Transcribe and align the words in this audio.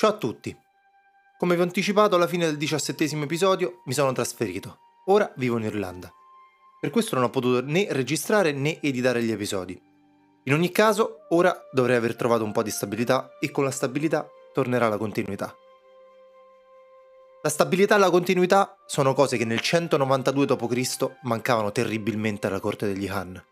Ciao 0.00 0.10
a 0.10 0.16
tutti! 0.16 0.56
Come 1.38 1.56
vi 1.56 1.60
ho 1.60 1.64
anticipato 1.64 2.14
alla 2.14 2.28
fine 2.28 2.46
del 2.46 2.56
diciassettesimo 2.56 3.24
episodio 3.24 3.82
mi 3.86 3.92
sono 3.92 4.12
trasferito. 4.12 4.78
Ora 5.06 5.32
vivo 5.34 5.58
in 5.58 5.64
Irlanda. 5.64 6.08
Per 6.80 6.90
questo 6.90 7.16
non 7.16 7.24
ho 7.24 7.30
potuto 7.30 7.64
né 7.64 7.88
registrare 7.90 8.52
né 8.52 8.80
editare 8.80 9.24
gli 9.24 9.32
episodi. 9.32 9.76
In 10.44 10.52
ogni 10.52 10.70
caso, 10.70 11.26
ora 11.30 11.52
dovrei 11.72 11.96
aver 11.96 12.14
trovato 12.14 12.44
un 12.44 12.52
po' 12.52 12.62
di 12.62 12.70
stabilità 12.70 13.38
e 13.40 13.50
con 13.50 13.64
la 13.64 13.72
stabilità 13.72 14.24
tornerà 14.52 14.88
la 14.88 14.98
continuità. 14.98 15.52
La 17.42 17.50
stabilità 17.50 17.96
e 17.96 17.98
la 17.98 18.10
continuità 18.10 18.76
sono 18.86 19.14
cose 19.14 19.36
che 19.36 19.44
nel 19.44 19.58
192 19.58 20.46
d.C. 20.46 21.10
mancavano 21.22 21.72
terribilmente 21.72 22.46
alla 22.46 22.60
corte 22.60 22.86
degli 22.86 23.08
Han. 23.08 23.44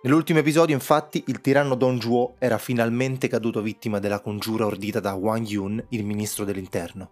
Nell'ultimo 0.00 0.38
episodio, 0.38 0.76
infatti, 0.76 1.24
il 1.26 1.40
tiranno 1.40 1.74
Don 1.74 1.98
Juo 1.98 2.36
era 2.38 2.56
finalmente 2.58 3.26
caduto 3.26 3.60
vittima 3.60 3.98
della 3.98 4.20
congiura 4.20 4.64
ordita 4.64 5.00
da 5.00 5.14
Wang 5.14 5.44
Yun, 5.44 5.84
il 5.88 6.04
ministro 6.04 6.44
dell'interno. 6.44 7.10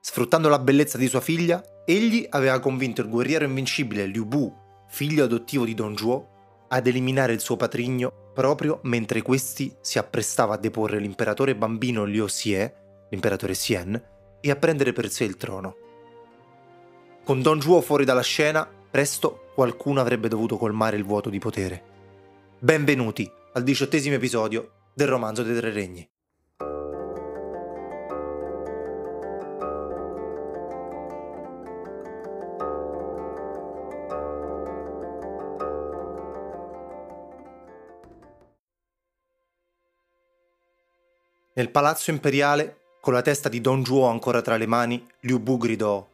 Sfruttando 0.00 0.48
la 0.48 0.58
bellezza 0.58 0.98
di 0.98 1.06
sua 1.06 1.20
figlia, 1.20 1.62
egli 1.84 2.26
aveva 2.28 2.58
convinto 2.58 3.00
il 3.00 3.08
guerriero 3.08 3.44
invincibile 3.44 4.06
Liu 4.06 4.24
Bu, 4.24 4.52
figlio 4.88 5.22
adottivo 5.22 5.64
di 5.64 5.74
Don 5.74 5.94
Juo, 5.94 6.66
ad 6.66 6.86
eliminare 6.88 7.32
il 7.32 7.40
suo 7.40 7.56
patrigno 7.56 8.30
proprio 8.34 8.80
mentre 8.82 9.22
questi 9.22 9.72
si 9.80 9.98
apprestava 9.98 10.54
a 10.54 10.58
deporre 10.58 10.98
l'imperatore 10.98 11.54
bambino 11.54 12.04
Liu 12.04 12.24
Xie, 12.24 13.06
l'imperatore 13.10 13.52
Xian, 13.52 14.02
e 14.40 14.50
a 14.50 14.56
prendere 14.56 14.92
per 14.92 15.08
sé 15.10 15.22
il 15.22 15.36
trono. 15.36 15.76
Con 17.24 17.40
Don 17.40 17.60
Juo 17.60 17.80
fuori 17.82 18.04
dalla 18.04 18.22
scena, 18.22 18.68
presto 18.92 19.46
qualcuno 19.54 20.02
avrebbe 20.02 20.28
dovuto 20.28 20.58
colmare 20.58 20.98
il 20.98 21.04
vuoto 21.04 21.30
di 21.30 21.38
potere. 21.38 21.82
Benvenuti 22.58 23.28
al 23.54 23.62
diciottesimo 23.62 24.16
episodio 24.16 24.90
del 24.92 25.08
romanzo 25.08 25.42
dei 25.42 25.56
tre 25.56 25.70
regni. 25.70 26.06
Nel 41.54 41.70
palazzo 41.70 42.10
imperiale, 42.10 42.80
con 43.00 43.14
la 43.14 43.22
testa 43.22 43.48
di 43.48 43.62
Don 43.62 43.82
Juo 43.82 44.06
ancora 44.06 44.42
tra 44.42 44.58
le 44.58 44.66
mani, 44.66 45.06
Liu 45.20 45.38
Bu 45.38 45.56
gridò: 45.56 46.06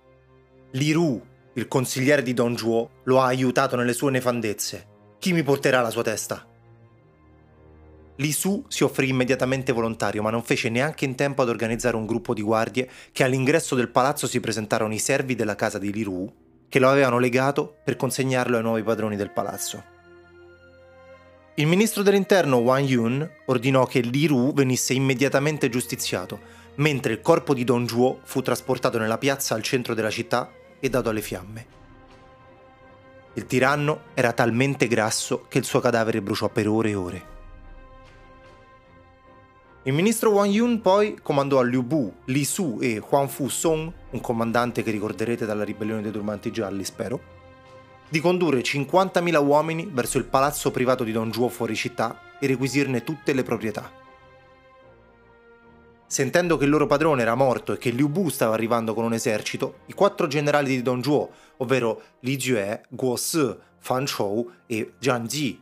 Li 0.70 0.92
Ru, 0.92 1.20
il 1.59 1.67
consigliere 1.67 2.23
di 2.23 2.34
Don 2.34 2.55
Juo 2.55 2.91
lo 3.05 3.20
ha 3.20 3.27
aiutato 3.27 3.75
nelle 3.75 3.92
sue 3.92 4.12
nefandezze. 4.12 4.87
Chi 5.19 5.33
mi 5.33 5.42
porterà 5.42 5.81
la 5.81 5.91
sua 5.91 6.05
testa? 6.05 6.47
Li 8.15 8.31
Su 8.33 8.65
si 8.69 8.84
offrì 8.84 9.09
immediatamente 9.09 9.73
volontario, 9.73 10.23
ma 10.23 10.31
non 10.31 10.45
fece 10.45 10.69
neanche 10.69 11.05
in 11.05 11.17
tempo 11.17 11.42
ad 11.42 11.48
organizzare 11.48 11.97
un 11.97 12.06
gruppo 12.06 12.33
di 12.33 12.42
guardie 12.42 12.89
che 13.11 13.25
all'ingresso 13.25 13.75
del 13.75 13.89
palazzo 13.89 14.28
si 14.28 14.39
presentarono 14.39 14.95
i 14.95 15.00
servi 15.00 15.34
della 15.34 15.56
casa 15.56 15.78
di 15.78 15.92
Li 15.92 16.05
Ru, 16.05 16.33
che 16.69 16.78
lo 16.78 16.89
avevano 16.89 17.19
legato 17.19 17.78
per 17.83 17.97
consegnarlo 17.97 18.56
ai 18.56 18.62
nuovi 18.62 18.84
padroni 18.84 19.17
del 19.17 19.33
palazzo. 19.33 19.97
Il 21.56 21.67
ministro 21.67 22.05
dell'interno 22.05 22.59
Wang 22.59 22.87
Yun 22.87 23.28
ordinò 23.47 23.84
che 23.84 23.98
Li 23.98 24.27
Ru 24.28 24.53
venisse 24.53 24.95
immediatamente 24.95 25.69
giustiziato, 25.69 26.39
mentre 26.77 27.15
il 27.15 27.20
corpo 27.20 27.53
di 27.53 27.65
Don 27.65 27.84
Juo 27.84 28.20
fu 28.22 28.43
trasportato 28.43 28.98
nella 28.98 29.19
piazza 29.19 29.56
al 29.56 29.62
centro 29.65 29.95
della 29.95 30.11
città 30.11 30.53
e 30.81 30.89
dato 30.89 31.09
alle 31.09 31.23
fiamme. 31.23 31.67
Il 33.34 33.47
tiranno 33.47 34.01
era 34.15 34.33
talmente 34.33 34.89
grasso 34.89 35.47
che 35.48 35.59
il 35.59 35.65
suo 35.65 35.81
cadavere 35.81 36.21
bruciò 36.21 36.48
per 36.48 36.69
ore 36.69 36.91
e 36.91 36.95
ore. 36.95 37.37
Il 39.84 39.93
ministro 39.93 40.31
Wang 40.31 40.53
Yun 40.53 40.81
poi 40.81 41.19
comandò 41.23 41.61
a 41.61 41.65
Liu 41.65 41.83
Bu, 41.83 42.12
Li 42.27 42.45
Su 42.45 42.79
e 42.81 43.01
Huang 43.09 43.29
Fu 43.29 43.49
Song, 43.49 43.91
un 44.11 44.21
comandante 44.21 44.83
che 44.83 44.91
ricorderete 44.91 45.47
dalla 45.47 45.65
ribellione 45.65 46.03
dei 46.03 46.11
Turbanti 46.11 46.51
Gialli, 46.51 46.84
spero, 46.84 47.21
di 48.09 48.21
condurre 48.21 48.61
50.000 48.61 49.43
uomini 49.44 49.88
verso 49.91 50.19
il 50.19 50.25
palazzo 50.25 50.71
privato 50.71 51.05
di 51.05 51.12
Don 51.12 51.31
Juo 51.31 51.49
fuori 51.49 51.77
città 51.77 52.21
e 52.41 52.47
requisirne 52.47 53.05
tutte 53.05 53.33
le 53.33 53.43
proprietà. 53.43 53.91
Sentendo 56.08 56.56
che 56.56 56.64
il 56.64 56.70
loro 56.70 56.86
padrone 56.86 57.20
era 57.20 57.34
morto 57.34 57.74
e 57.74 57.76
che 57.76 57.91
Liu 57.91 58.08
Bu 58.08 58.30
stava 58.30 58.54
arrivando 58.54 58.94
con 58.94 59.04
un 59.04 59.12
esercito, 59.12 59.80
i 59.86 59.92
quattro 59.92 60.26
generali 60.26 60.69
di 60.69 60.80
Don 60.80 61.02
Zhuo, 61.02 61.30
ovvero 61.58 62.02
Li 62.20 62.36
Jue, 62.38 62.80
Guo 62.88 63.14
Si, 63.16 63.54
Fan 63.76 64.06
Chou 64.06 64.50
e 64.66 64.94
Jiang 64.98 65.26
Ji, 65.26 65.60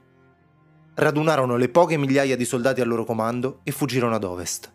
radunarono 0.94 1.56
le 1.56 1.68
poche 1.68 1.96
migliaia 1.96 2.36
di 2.36 2.44
soldati 2.44 2.80
al 2.80 2.86
loro 2.86 3.04
comando 3.04 3.58
e 3.64 3.72
fuggirono 3.72 4.14
ad 4.14 4.22
ovest. 4.22 4.72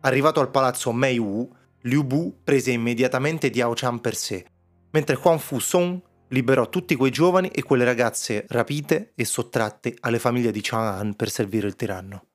Arrivato 0.00 0.40
al 0.40 0.50
palazzo 0.50 0.92
Mei 0.92 1.16
Wu, 1.16 1.50
Liu 1.82 2.04
Bu 2.04 2.40
prese 2.44 2.72
immediatamente 2.72 3.48
Diao 3.48 3.72
Chan 3.74 4.00
per 4.00 4.14
sé, 4.14 4.44
mentre 4.90 5.18
Huang 5.20 5.40
Fu 5.40 5.58
Song 5.58 5.98
liberò 6.28 6.68
tutti 6.68 6.94
quei 6.94 7.10
giovani 7.10 7.48
e 7.48 7.62
quelle 7.62 7.84
ragazze 7.84 8.44
rapite 8.48 9.12
e 9.14 9.24
sottratte 9.24 9.96
alle 10.00 10.18
famiglie 10.18 10.50
di 10.50 10.60
Chang'an 10.60 11.14
per 11.14 11.30
servire 11.30 11.66
il 11.66 11.74
tiranno. 11.74 12.27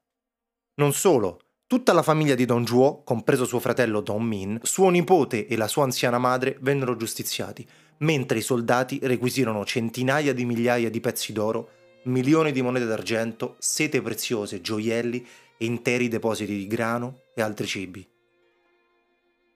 Non 0.76 0.92
solo, 0.92 1.40
tutta 1.68 1.94
la 1.94 2.02
famiglia 2.02 2.34
di 2.34 2.46
Don 2.46 2.64
Juo, 2.64 3.04
compreso 3.04 3.46
suo 3.46 3.60
fratello 3.60 4.02
Don 4.02 4.24
Min, 4.24 4.60
suo 4.64 4.90
nipote 4.90 5.46
e 5.46 5.56
la 5.56 5.68
sua 5.68 5.84
anziana 5.84 6.18
madre 6.18 6.58
vennero 6.62 6.96
giustiziati, 6.96 7.64
mentre 8.00 8.40
i 8.40 8.42
soldati 8.42 9.00
requisirono 9.04 9.66
centinaia 9.66 10.34
di 10.34 10.46
migliaia 10.46 10.90
di 10.90 11.00
pezzi 11.00 11.32
d'oro, 11.32 11.70
milioni 12.06 12.52
di 12.52 12.64
monete 12.64 12.88
d'argento, 12.88 13.56
sete 13.60 14.02
preziose, 14.02 14.62
gioielli 14.62 15.24
e 15.60 15.66
interi 15.66 16.08
depositi 16.08 16.58
di 16.58 16.66
grano 16.66 17.20
e 17.36 17.44
altri 17.44 17.68
cibi. 17.68 18.08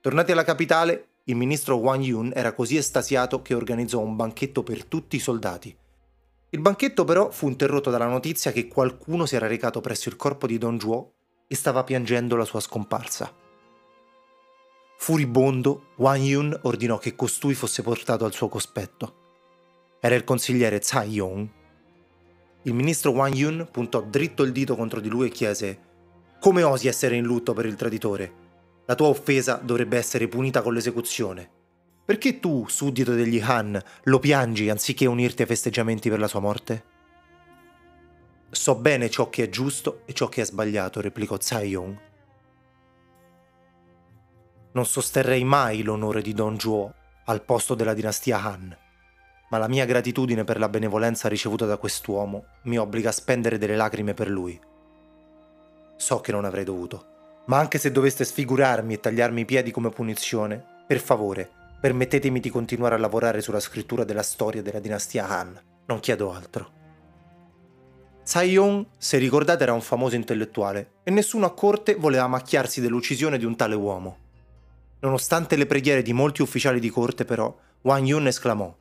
Tornati 0.00 0.30
alla 0.30 0.44
capitale, 0.44 1.08
il 1.24 1.34
ministro 1.34 1.78
Wang 1.78 2.04
Yun 2.04 2.30
era 2.32 2.52
così 2.52 2.76
estasiato 2.76 3.42
che 3.42 3.54
organizzò 3.54 3.98
un 3.98 4.14
banchetto 4.14 4.62
per 4.62 4.84
tutti 4.84 5.16
i 5.16 5.20
soldati. 5.20 5.76
Il 6.50 6.60
banchetto 6.60 7.04
però 7.04 7.30
fu 7.30 7.48
interrotto 7.48 7.90
dalla 7.90 8.06
notizia 8.06 8.52
che 8.52 8.68
qualcuno 8.68 9.26
si 9.26 9.36
era 9.36 9.46
recato 9.46 9.80
presso 9.80 10.08
il 10.08 10.16
corpo 10.16 10.46
di 10.46 10.56
Don 10.56 10.78
Juo 10.78 11.12
e 11.46 11.54
stava 11.54 11.84
piangendo 11.84 12.36
la 12.36 12.46
sua 12.46 12.60
scomparsa. 12.60 13.30
Furibondo, 14.96 15.88
Wang 15.96 16.22
Yun 16.22 16.58
ordinò 16.62 16.98
che 16.98 17.14
costui 17.14 17.54
fosse 17.54 17.82
portato 17.82 18.24
al 18.24 18.32
suo 18.32 18.48
cospetto. 18.48 19.14
Era 20.00 20.14
il 20.14 20.24
consigliere 20.24 20.78
Tsai 20.78 21.10
Yong. 21.10 21.48
Il 22.62 22.74
ministro 22.74 23.12
Wang 23.12 23.34
Yun 23.34 23.68
puntò 23.70 24.00
dritto 24.00 24.42
il 24.42 24.52
dito 24.52 24.74
contro 24.74 25.00
di 25.00 25.08
lui 25.08 25.28
e 25.28 25.30
chiese: 25.30 25.80
Come 26.40 26.62
osi 26.62 26.88
essere 26.88 27.16
in 27.16 27.24
lutto 27.24 27.52
per 27.52 27.66
il 27.66 27.76
traditore? 27.76 28.46
La 28.86 28.94
tua 28.94 29.08
offesa 29.08 29.60
dovrebbe 29.62 29.98
essere 29.98 30.28
punita 30.28 30.62
con 30.62 30.72
l'esecuzione. 30.72 31.57
Perché 32.08 32.40
tu, 32.40 32.64
suddito 32.68 33.12
degli 33.12 33.38
Han, 33.38 33.78
lo 34.04 34.18
piangi 34.18 34.70
anziché 34.70 35.04
unirti 35.04 35.42
ai 35.42 35.48
festeggiamenti 35.48 36.08
per 36.08 36.18
la 36.18 36.26
sua 36.26 36.40
morte? 36.40 36.84
So 38.48 38.76
bene 38.76 39.10
ciò 39.10 39.28
che 39.28 39.42
è 39.42 39.48
giusto 39.50 40.00
e 40.06 40.14
ciò 40.14 40.26
che 40.26 40.40
è 40.40 40.44
sbagliato, 40.46 41.02
replicò 41.02 41.36
Tsai 41.36 41.68
Yong. 41.68 42.00
Non 44.72 44.86
sosterrei 44.86 45.44
mai 45.44 45.82
l'onore 45.82 46.22
di 46.22 46.32
Don 46.32 46.56
Juo 46.56 46.94
al 47.26 47.42
posto 47.42 47.74
della 47.74 47.92
dinastia 47.92 48.40
Han, 48.40 48.74
ma 49.50 49.58
la 49.58 49.68
mia 49.68 49.84
gratitudine 49.84 50.44
per 50.44 50.58
la 50.58 50.70
benevolenza 50.70 51.28
ricevuta 51.28 51.66
da 51.66 51.76
quest'uomo 51.76 52.46
mi 52.62 52.78
obbliga 52.78 53.10
a 53.10 53.12
spendere 53.12 53.58
delle 53.58 53.76
lacrime 53.76 54.14
per 54.14 54.30
lui. 54.30 54.58
So 55.96 56.20
che 56.20 56.32
non 56.32 56.46
avrei 56.46 56.64
dovuto, 56.64 57.42
ma 57.48 57.58
anche 57.58 57.76
se 57.76 57.92
doveste 57.92 58.24
sfigurarmi 58.24 58.94
e 58.94 59.00
tagliarmi 59.00 59.42
i 59.42 59.44
piedi 59.44 59.70
come 59.70 59.90
punizione, 59.90 60.64
per 60.86 61.00
favore, 61.00 61.56
Permettetemi 61.80 62.40
di 62.40 62.50
continuare 62.50 62.96
a 62.96 62.98
lavorare 62.98 63.40
sulla 63.40 63.60
scrittura 63.60 64.02
della 64.02 64.24
storia 64.24 64.62
della 64.62 64.80
dinastia 64.80 65.28
Han, 65.28 65.60
non 65.86 66.00
chiedo 66.00 66.32
altro. 66.32 66.72
Tsai 68.24 68.50
Yong, 68.50 68.86
se 68.98 69.16
ricordate, 69.18 69.62
era 69.62 69.72
un 69.72 69.80
famoso 69.80 70.16
intellettuale 70.16 70.94
e 71.04 71.12
nessuno 71.12 71.46
a 71.46 71.54
corte 71.54 71.94
voleva 71.94 72.26
macchiarsi 72.26 72.80
dell'uccisione 72.80 73.38
di 73.38 73.44
un 73.44 73.54
tale 73.54 73.76
uomo. 73.76 74.18
Nonostante 74.98 75.54
le 75.54 75.66
preghiere 75.66 76.02
di 76.02 76.12
molti 76.12 76.42
ufficiali 76.42 76.80
di 76.80 76.90
corte, 76.90 77.24
però, 77.24 77.56
Wang 77.82 78.06
Yun 78.06 78.26
esclamò: 78.26 78.76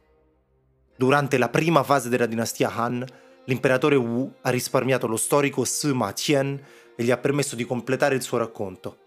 Durante 0.96 1.38
la 1.38 1.50
prima 1.50 1.84
fase 1.84 2.10
della 2.10 2.26
dinastia 2.26 2.74
Han, 2.74 3.06
l'imperatore 3.46 3.96
Wu 3.96 4.34
ha 4.42 4.50
risparmiato 4.50 5.06
lo 5.06 5.18
storico 5.18 5.64
Sima 5.66 6.12
Qian 6.14 6.60
e 6.96 7.04
gli 7.04 7.12
ha 7.12 7.18
permesso 7.18 7.56
di 7.56 7.64
completare 7.64 8.16
il 8.16 8.24
suo 8.24 8.40
racconto. 8.40 8.98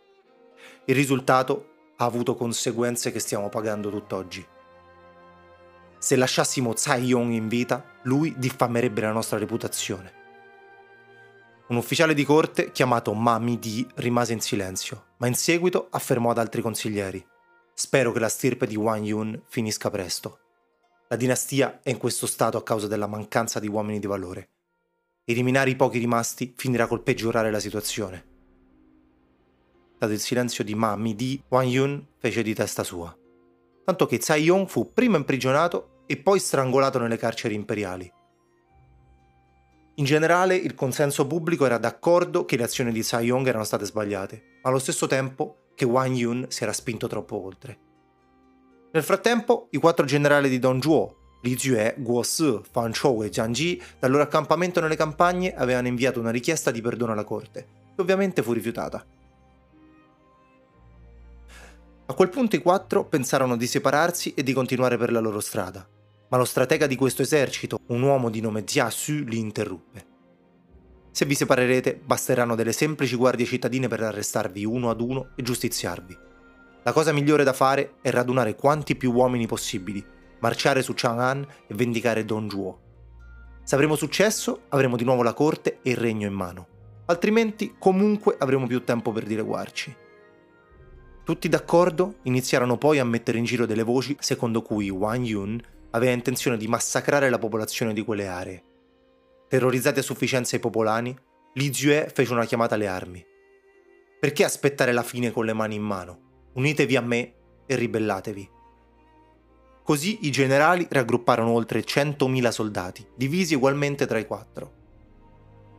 Il 0.85 0.95
risultato 0.95 1.70
ha 2.01 2.07
avuto 2.07 2.35
conseguenze 2.35 3.13
che 3.13 3.21
stiamo 3.21 3.51
pagando 3.51 3.91
tutt'oggi. 3.91 4.47
Se 5.99 6.17
lasciassimo 6.17 6.73
Tsai 6.73 7.05
Yong 7.05 7.33
in 7.33 7.47
vita, 7.47 7.85
lui 8.05 8.35
diffamerebbe 8.39 9.03
la 9.03 9.13
nostra 9.13 9.37
reputazione. 9.37 10.19
Un 11.69 11.77
ufficiale 11.77 12.15
di 12.15 12.25
corte 12.25 12.73
chiamato 12.73 13.13
Ma 13.13 13.39
Mi-di 13.39 13.87
rimase 13.97 14.33
in 14.33 14.41
silenzio, 14.41 15.09
ma 15.19 15.27
in 15.27 15.35
seguito 15.35 15.89
affermò 15.91 16.31
ad 16.31 16.39
altri 16.39 16.63
consiglieri: 16.63 17.25
Spero 17.75 18.13
che 18.13 18.19
la 18.19 18.31
stirpe 18.31 18.67
di 18.67 18.77
Wang 18.77 19.05
Yun 19.05 19.43
finisca 19.47 19.91
presto. 19.91 20.39
La 21.09 21.17
dinastia 21.17 21.81
è 21.83 21.91
in 21.91 21.99
questo 21.99 22.27
stato 22.27 22.57
a 22.57 22.63
causa 22.63 22.87
della 22.87 23.07
mancanza 23.07 23.61
di 23.61 23.69
uomini 23.69 23.99
di 23.99 24.07
valore. 24.07 24.49
Eliminare 25.25 25.69
i 25.69 25.77
pochi 25.77 25.99
rimasti 25.99 26.55
finirà 26.57 26.87
col 26.87 27.03
peggiorare 27.03 27.51
la 27.51 27.61
situazione. 27.61 28.30
Dato 30.01 30.13
il 30.15 30.19
silenzio 30.19 30.65
di 30.65 30.75
Ma 30.75 30.97
Di, 30.97 31.43
Wang 31.49 31.69
Yun 31.69 32.07
fece 32.17 32.43
di 32.43 32.55
testa 32.55 32.83
sua. 32.83 33.15
Tanto 33.85 34.07
che 34.07 34.17
Tsai 34.17 34.45
Yong 34.45 34.67
fu 34.67 34.95
prima 34.95 35.19
imprigionato 35.19 36.05
e 36.07 36.17
poi 36.17 36.39
strangolato 36.39 36.99
nelle 36.99 37.19
carceri 37.19 37.55
imperiali. 37.55 38.11
In 39.97 40.05
generale 40.07 40.57
il 40.57 40.75
consenso 40.75 41.27
pubblico 41.27 41.67
era 41.67 41.77
d'accordo 41.77 42.47
che 42.47 42.57
le 42.57 42.63
azioni 42.63 42.93
di 42.93 43.03
Tsai 43.03 43.27
Yong 43.27 43.47
erano 43.47 43.65
state 43.65 43.85
sbagliate, 43.85 44.43
ma 44.63 44.71
allo 44.71 44.79
stesso 44.79 45.07
tempo 45.07 45.73
che 45.75 45.85
Wang 45.85 46.17
Yun 46.17 46.47
si 46.49 46.63
era 46.63 46.73
spinto 46.73 47.07
troppo 47.07 47.45
oltre. 47.45 47.79
Nel 48.93 49.03
frattempo, 49.03 49.69
i 49.73 49.77
quattro 49.77 50.07
generali 50.07 50.49
di 50.49 50.59
Don 50.59 50.81
Zhuo, 50.81 51.17
Li 51.43 51.55
Jue, 51.55 51.97
Guo 51.99 52.23
Si, 52.23 52.59
Fan 52.71 52.93
Chou 52.99 53.23
e 53.23 53.29
Jiang 53.29 53.53
Ji, 53.53 53.83
dal 53.99 54.11
loro 54.11 54.23
accampamento 54.23 54.81
nelle 54.81 54.97
campagne 54.97 55.53
avevano 55.55 55.89
inviato 55.89 56.21
una 56.21 56.31
richiesta 56.31 56.71
di 56.71 56.81
perdono 56.81 57.13
alla 57.13 57.25
corte, 57.25 57.67
che 57.95 58.01
ovviamente 58.01 58.43
fu 58.43 58.55
rifiutata. 58.55 59.05
A 62.11 62.15
quel 62.15 62.29
punto 62.29 62.57
i 62.57 62.61
quattro 62.61 63.05
pensarono 63.05 63.57
di 63.57 63.69
separarsi 63.69 64.35
e 64.35 64.43
di 64.43 64.53
continuare 64.53 64.97
per 64.97 65.13
la 65.13 65.21
loro 65.21 65.39
strada, 65.39 65.89
ma 66.29 66.37
lo 66.37 66.45
stratega 66.45 66.89
di 66.89 66.97
questo 66.97 67.23
esercito, 67.23 67.79
un 67.87 68.03
uomo 68.03 68.31
di 68.31 68.41
nome 68.41 68.65
Jia 68.65 68.91
Su, 68.91 69.23
li 69.23 69.39
interruppe. 69.39 70.07
Se 71.13 71.25
vi 71.25 71.37
separerete, 71.37 72.01
basteranno 72.05 72.57
delle 72.57 72.73
semplici 72.73 73.15
guardie 73.15 73.47
cittadine 73.47 73.87
per 73.87 74.03
arrestarvi 74.03 74.65
uno 74.65 74.91
ad 74.91 75.01
uno 75.01 75.29
e 75.37 75.45
giustiziarvi. 75.45 76.19
La 76.83 76.93
cosa 76.93 77.13
migliore 77.13 77.45
da 77.45 77.53
fare 77.53 77.93
è 78.03 78.11
radunare 78.11 78.57
quanti 78.57 78.97
più 78.97 79.13
uomini 79.13 79.47
possibili 79.47 80.05
marciare 80.41 80.83
su 80.83 80.95
Chang'an 80.97 81.47
e 81.69 81.75
vendicare 81.75 82.25
Don 82.25 82.51
Zhuo. 82.51 82.81
Se 83.63 83.77
avremo 83.77 83.95
successo, 83.95 84.63
avremo 84.71 84.97
di 84.97 85.05
nuovo 85.05 85.23
la 85.23 85.33
corte 85.33 85.79
e 85.81 85.91
il 85.91 85.97
regno 85.97 86.27
in 86.27 86.35
mano. 86.35 86.67
Altrimenti, 87.07 87.77
comunque, 87.79 88.35
avremo 88.37 88.67
più 88.67 88.83
tempo 88.83 89.13
per 89.13 89.27
dileguarci. 89.27 90.09
Tutti 91.31 91.49
d'accordo, 91.49 92.17
iniziarono 92.23 92.77
poi 92.77 92.99
a 92.99 93.05
mettere 93.05 93.39
in 93.39 93.45
giro 93.45 93.65
delle 93.65 93.85
voci 93.85 94.17
secondo 94.19 94.63
cui 94.63 94.91
Wang 94.91 95.25
Yun 95.25 95.63
aveva 95.91 96.11
intenzione 96.11 96.57
di 96.57 96.67
massacrare 96.67 97.31
la 97.31 97.39
popolazione 97.39 97.93
di 97.93 98.03
quelle 98.03 98.27
aree. 98.27 98.65
Terrorizzati 99.47 100.01
a 100.01 100.03
sufficienza 100.03 100.57
i 100.57 100.59
popolani, 100.59 101.17
Li 101.55 101.73
Zue 101.73 102.11
fece 102.13 102.33
una 102.33 102.47
chiamata 102.47 102.75
alle 102.75 102.89
armi. 102.89 103.25
Perché 104.19 104.43
aspettare 104.43 104.91
la 104.91 105.05
fine 105.05 105.31
con 105.31 105.45
le 105.45 105.53
mani 105.53 105.77
in 105.77 105.83
mano? 105.83 106.49
Unitevi 106.55 106.97
a 106.97 107.01
me 107.01 107.35
e 107.65 107.77
ribellatevi. 107.77 108.51
Così 109.85 110.27
i 110.27 110.33
generali 110.33 110.85
raggrupparono 110.91 111.51
oltre 111.53 111.85
100.000 111.85 112.49
soldati, 112.49 113.07
divisi 113.15 113.55
ugualmente 113.55 114.05
tra 114.05 114.19
i 114.19 114.27
quattro. 114.27 114.73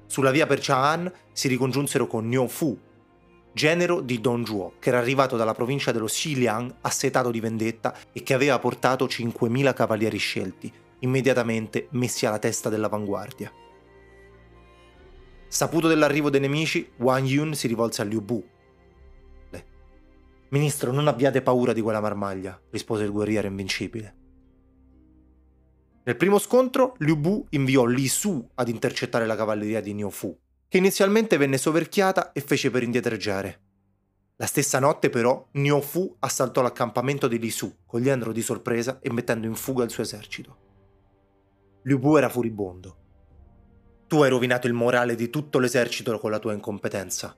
Sulla 0.06 0.32
via 0.32 0.48
per 0.48 0.60
Cha'an 0.62 1.12
si 1.34 1.50
ricongiunsero 1.50 2.08
con 2.08 2.30
Niu 2.30 2.48
Fu, 2.48 2.80
genero 3.54 4.02
di 4.02 4.22
Don 4.22 4.46
Zhuo, 4.46 4.74
che 4.80 4.90
era 4.90 5.00
arrivato 5.00 5.36
dalla 5.36 5.54
provincia 5.54 5.92
dello 5.92 6.06
Xiliang 6.06 6.76
assetato 6.82 7.32
di 7.32 7.40
vendetta 7.40 7.96
e 8.12 8.24
che 8.24 8.34
aveva 8.34 8.60
portato 8.60 9.06
5.000 9.06 9.74
cavalieri 9.74 10.18
scelti, 10.18 10.72
immediatamente 11.00 11.88
messi 11.92 12.26
alla 12.26 12.40
testa 12.40 12.70
dell'avanguardia. 12.70 13.52
Saputo 15.48 15.88
dell'arrivo 15.88 16.30
dei 16.30 16.40
nemici, 16.40 16.90
Wang 16.98 17.28
Yun 17.28 17.54
si 17.56 17.68
rivolse 17.68 18.02
a 18.02 18.06
Liu 18.06 18.22
Bu. 18.22 18.44
Ministro, 20.50 20.92
non 20.92 21.08
abbiate 21.08 21.42
paura 21.42 21.72
di 21.72 21.82
quella 21.82 22.02
marmaglia, 22.02 22.60
rispose 22.72 23.04
il 23.04 23.12
guerriero 23.12 23.48
invincibile. 23.48 24.16
Nel 26.04 26.18
primo 26.18 26.40
scontro, 26.40 26.96
Liu 27.00 27.16
Bu 27.16 27.46
inviò 27.52 27.86
Li 27.86 28.08
Su 28.08 28.50
ad 28.56 28.68
intercettare 28.68 29.26
la 29.26 29.36
cavalleria 29.36 29.82
di 29.82 29.94
Niu 29.94 30.10
Fu, 30.10 30.38
che 30.72 30.78
inizialmente 30.78 31.36
venne 31.36 31.58
soverchiata 31.58 32.32
e 32.32 32.40
fece 32.40 32.72
per 32.72 32.82
indietreggiare. 32.82 33.60
La 34.38 34.46
stessa 34.46 34.80
notte, 34.80 35.10
però, 35.10 35.50
Niu 35.56 35.82
Fu 35.82 36.16
assaltò 36.20 36.62
l'accampamento 36.62 37.28
di 37.28 37.40
Li 37.40 37.50
Su, 37.50 37.80
cogliendolo 37.86 38.32
di 38.32 38.42
sorpresa 38.42 39.00
e 39.02 39.12
mettendo 39.12 39.48
in 39.48 39.56
fuga 39.56 39.84
il 39.84 39.90
suo 39.90 40.04
esercito. 40.04 40.58
Liu 41.82 42.00
Bu 42.00 42.16
era 42.16 42.30
furibondo. 42.30 42.96
Tu 44.08 44.22
hai 44.22 44.30
rovinato 44.30 44.68
il 44.68 44.72
morale 44.72 45.16
di 45.16 45.30
tutto 45.30 45.60
l'esercito 45.60 46.18
con 46.20 46.32
la 46.32 46.40
tua 46.40 46.54
incompetenza, 46.54 47.38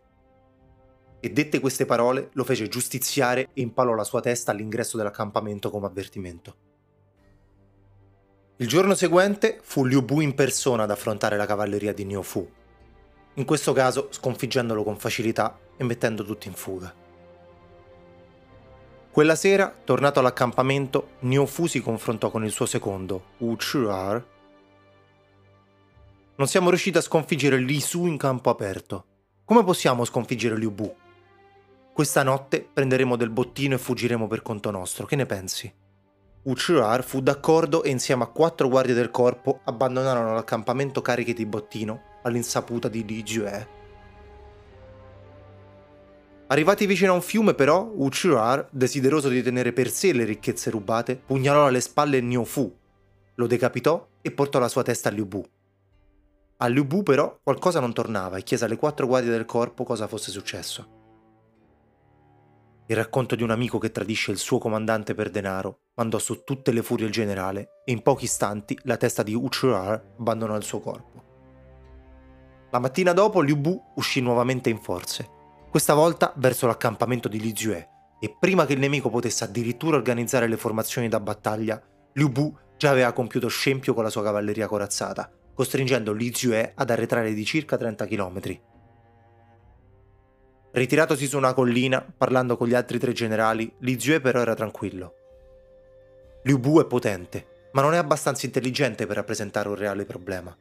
e 1.19 1.29
dette 1.31 1.59
queste 1.59 1.87
parole 1.87 2.29
lo 2.33 2.43
fece 2.43 2.67
giustiziare 2.67 3.49
e 3.51 3.61
impalò 3.61 3.95
la 3.95 4.03
sua 4.03 4.21
testa 4.21 4.51
all'ingresso 4.51 4.95
dell'accampamento 4.95 5.71
come 5.71 5.87
avvertimento. 5.87 6.55
Il 8.57 8.67
giorno 8.67 8.93
seguente 8.93 9.59
fu 9.63 9.85
Liu 9.85 10.03
Bu 10.03 10.19
in 10.19 10.35
persona 10.35 10.83
ad 10.83 10.91
affrontare 10.91 11.35
la 11.35 11.47
cavalleria 11.47 11.93
di 11.93 12.05
Niu 12.05 12.21
Fu, 12.21 12.47
in 13.35 13.45
questo 13.45 13.73
caso 13.73 14.09
sconfiggendolo 14.11 14.83
con 14.83 14.97
facilità 14.97 15.57
e 15.75 15.83
mettendo 15.83 16.23
tutti 16.23 16.47
in 16.47 16.53
fuga. 16.53 16.93
Quella 19.11 19.35
sera, 19.35 19.73
tornato 19.83 20.19
all'accampamento, 20.19 21.09
Niu 21.19 21.45
Fu 21.45 21.67
si 21.67 21.81
confrontò 21.81 22.31
con 22.31 22.43
il 22.43 22.51
suo 22.51 22.65
secondo, 22.65 23.25
Wu 23.37 23.55
Chuar. 23.55 24.25
Non 26.35 26.47
siamo 26.47 26.69
riusciti 26.69 26.97
a 26.97 27.01
sconfiggere 27.01 27.57
Li 27.57 27.79
Su 27.79 28.07
in 28.07 28.17
campo 28.17 28.49
aperto. 28.49 29.05
Come 29.45 29.63
possiamo 29.63 30.03
sconfiggere 30.03 30.57
Liu 30.57 30.71
Bu? 30.71 30.95
Questa 31.93 32.23
notte 32.23 32.67
prenderemo 32.73 33.15
del 33.15 33.29
bottino 33.29 33.75
e 33.75 33.77
fuggiremo 33.77 34.27
per 34.27 34.41
conto 34.41 34.71
nostro, 34.71 35.05
che 35.05 35.15
ne 35.15 35.27
pensi? 35.27 35.71
Uchuar 36.43 37.03
fu 37.03 37.21
d'accordo 37.21 37.83
e 37.83 37.89
insieme 37.91 38.23
a 38.23 38.27
quattro 38.27 38.67
guardie 38.67 38.95
del 38.95 39.11
corpo 39.11 39.61
abbandonarono 39.63 40.33
l'accampamento 40.33 41.01
carichi 41.01 41.33
di 41.33 41.45
bottino 41.45 42.11
all'insaputa 42.23 42.87
di 42.87 43.05
Li 43.05 43.23
Jue. 43.23 43.67
Arrivati 46.47 46.85
vicino 46.85 47.13
a 47.13 47.15
un 47.15 47.21
fiume 47.21 47.53
però, 47.53 47.89
Uchuar, 47.95 48.67
desideroso 48.69 49.29
di 49.29 49.41
tenere 49.41 49.71
per 49.71 49.89
sé 49.89 50.11
le 50.13 50.25
ricchezze 50.25 50.69
rubate, 50.69 51.15
pugnalò 51.15 51.67
alle 51.67 51.81
spalle 51.81 52.19
Niu 52.21 52.43
Fu, 52.43 52.71
lo 53.35 53.47
decapitò 53.47 54.07
e 54.21 54.31
portò 54.31 54.59
la 54.59 54.67
sua 54.67 54.83
testa 54.83 55.09
a 55.09 55.11
Liu 55.11 55.25
Bu. 55.25 55.43
A 56.57 56.67
Liu 56.67 56.85
Bu 56.85 57.01
però 57.01 57.39
qualcosa 57.41 57.79
non 57.79 57.93
tornava 57.93 58.37
e 58.37 58.43
chiese 58.43 58.65
alle 58.65 58.75
quattro 58.75 59.07
guardie 59.07 59.31
del 59.31 59.45
corpo 59.45 59.83
cosa 59.83 60.07
fosse 60.07 60.31
successo. 60.31 61.01
Il 62.85 62.95
racconto 62.97 63.35
di 63.35 63.43
un 63.43 63.49
amico 63.49 63.79
che 63.79 63.91
tradisce 63.91 64.31
il 64.31 64.37
suo 64.37 64.59
comandante 64.59 65.15
per 65.15 65.29
denaro 65.29 65.79
mandò 65.95 66.19
su 66.19 66.43
tutte 66.43 66.71
le 66.71 66.83
furie 66.83 67.05
il 67.05 67.11
generale 67.11 67.81
e 67.85 67.91
in 67.91 68.01
pochi 68.01 68.25
istanti 68.25 68.77
la 68.83 68.97
testa 68.97 69.23
di 69.23 69.33
Uchuar 69.33 70.15
abbandonò 70.19 70.55
il 70.55 70.63
suo 70.63 70.79
corpo. 70.79 71.22
La 72.73 72.79
mattina 72.79 73.13
dopo 73.13 73.41
Liu 73.41 73.55
Bu 73.55 73.91
uscì 73.97 74.19
nuovamente 74.19 74.71
in 74.71 74.79
forze, 74.79 75.29
questa 75.69 75.93
volta 75.93 76.33
verso 76.37 76.65
l'accampamento 76.65 77.27
di 77.27 77.39
Li 77.39 77.55
Zue, 77.55 77.87
e 78.19 78.35
prima 78.39 78.65
che 78.65 78.73
il 78.73 78.79
nemico 78.79 79.11
potesse 79.11 79.43
addirittura 79.43 79.95
organizzare 79.95 80.47
le 80.47 80.57
formazioni 80.57 81.07
da 81.07 81.19
battaglia, 81.19 81.79
Liu 82.13 82.29
Bu 82.29 82.57
già 82.75 82.89
aveva 82.89 83.13
compiuto 83.13 83.47
scempio 83.47 83.93
con 83.93 84.03
la 84.03 84.09
sua 84.09 84.23
cavalleria 84.23 84.65
corazzata, 84.65 85.29
costringendo 85.53 86.13
Li 86.13 86.33
Zue 86.33 86.71
ad 86.73 86.89
arretrare 86.89 87.35
di 87.35 87.45
circa 87.45 87.77
30 87.77 88.07
km. 88.07 88.41
Ritiratosi 90.71 91.27
su 91.27 91.37
una 91.37 91.53
collina, 91.53 92.03
parlando 92.17 92.57
con 92.57 92.67
gli 92.67 92.73
altri 92.73 92.97
tre 92.97 93.11
generali, 93.11 93.71
Li 93.81 93.99
Zue 93.99 94.19
però 94.19 94.41
era 94.41 94.55
tranquillo. 94.55 95.13
Liu 96.41 96.57
Bu 96.57 96.81
è 96.81 96.87
potente, 96.87 97.69
ma 97.73 97.83
non 97.83 97.93
è 97.93 97.97
abbastanza 97.97 98.47
intelligente 98.47 99.05
per 99.05 99.17
rappresentare 99.17 99.69
un 99.69 99.75
reale 99.75 100.05
problema. 100.05 100.57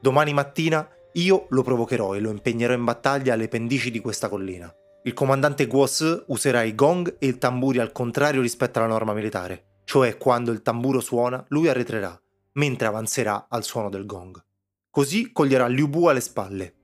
Domani 0.00 0.32
mattina 0.32 0.88
io 1.14 1.46
lo 1.50 1.62
provocherò 1.62 2.14
e 2.14 2.20
lo 2.20 2.30
impegnerò 2.30 2.72
in 2.72 2.84
battaglia 2.84 3.34
alle 3.34 3.48
pendici 3.48 3.90
di 3.90 4.00
questa 4.00 4.28
collina. 4.28 4.72
Il 5.02 5.14
comandante 5.14 5.66
Guo 5.66 5.86
Si 5.86 6.22
userà 6.26 6.62
i 6.62 6.74
gong 6.74 7.16
e 7.18 7.26
il 7.26 7.38
tamburi 7.38 7.78
al 7.78 7.92
contrario 7.92 8.42
rispetto 8.42 8.78
alla 8.78 8.88
norma 8.88 9.14
militare, 9.14 9.80
cioè 9.84 10.16
quando 10.18 10.50
il 10.52 10.62
tamburo 10.62 11.00
suona 11.00 11.44
lui 11.48 11.68
arretrerà, 11.68 12.20
mentre 12.52 12.86
avanzerà 12.86 13.46
al 13.48 13.64
suono 13.64 13.88
del 13.88 14.06
gong. 14.06 14.42
Così 14.90 15.32
coglierà 15.32 15.66
Liu 15.66 15.88
Bu 15.88 16.06
alle 16.06 16.20
spalle, 16.20 16.74